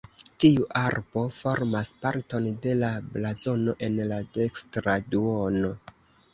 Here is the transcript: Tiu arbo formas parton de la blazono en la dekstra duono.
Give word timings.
Tiu 0.43 0.63
arbo 0.79 1.25
formas 1.39 1.91
parton 2.07 2.49
de 2.65 2.75
la 2.79 2.91
blazono 3.19 3.79
en 3.91 4.03
la 4.15 4.21
dekstra 4.41 4.99
duono. 5.15 5.75